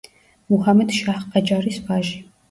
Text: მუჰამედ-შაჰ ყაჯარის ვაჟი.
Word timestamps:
მუჰამედ-შაჰ 0.53 1.19
ყაჯარის 1.35 1.77
ვაჟი. 1.91 2.17